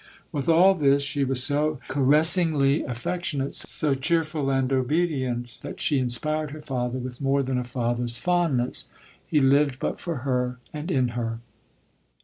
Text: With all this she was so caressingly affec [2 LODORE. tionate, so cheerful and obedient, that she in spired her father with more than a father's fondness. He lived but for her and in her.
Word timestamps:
With 0.31 0.49
all 0.49 0.73
this 0.73 1.03
she 1.03 1.23
was 1.23 1.43
so 1.43 1.77
caressingly 1.87 2.81
affec 2.81 3.21
[2 3.23 3.37
LODORE. 3.37 3.47
tionate, 3.47 3.53
so 3.53 3.93
cheerful 3.93 4.49
and 4.49 4.73
obedient, 4.73 5.59
that 5.61 5.79
she 5.79 5.99
in 5.99 6.09
spired 6.09 6.49
her 6.49 6.61
father 6.63 6.97
with 6.97 7.21
more 7.21 7.43
than 7.43 7.59
a 7.59 7.63
father's 7.63 8.17
fondness. 8.17 8.85
He 9.27 9.39
lived 9.39 9.77
but 9.77 9.99
for 9.99 10.15
her 10.25 10.57
and 10.73 10.89
in 10.89 11.09
her. 11.09 11.37